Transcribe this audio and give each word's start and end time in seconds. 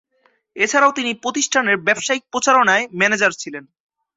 এছাড়াও 0.55 0.91
তিনি 0.91 1.11
প্রতিষ্ঠানের 1.23 1.77
ব্যবসায়িক 1.77 2.23
প্রচারণায় 2.31 2.85
ম্যানেজার 2.99 3.31
ছিলেন। 3.33 3.63